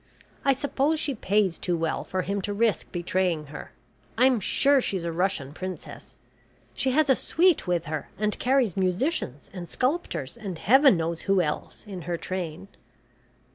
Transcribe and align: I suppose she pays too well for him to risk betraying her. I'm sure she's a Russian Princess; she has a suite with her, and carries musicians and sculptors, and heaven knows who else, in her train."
I 0.43 0.53
suppose 0.53 0.99
she 0.99 1.13
pays 1.13 1.59
too 1.59 1.77
well 1.77 2.03
for 2.03 2.23
him 2.23 2.41
to 2.41 2.53
risk 2.55 2.91
betraying 2.91 3.45
her. 3.53 3.71
I'm 4.17 4.39
sure 4.39 4.81
she's 4.81 5.03
a 5.03 5.11
Russian 5.11 5.53
Princess; 5.53 6.15
she 6.73 6.89
has 6.89 7.07
a 7.07 7.15
suite 7.15 7.67
with 7.67 7.85
her, 7.85 8.09
and 8.17 8.39
carries 8.39 8.75
musicians 8.75 9.51
and 9.53 9.69
sculptors, 9.69 10.37
and 10.37 10.57
heaven 10.57 10.97
knows 10.97 11.21
who 11.21 11.39
else, 11.39 11.85
in 11.85 12.01
her 12.09 12.17
train." 12.17 12.67